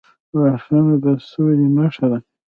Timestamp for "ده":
2.11-2.19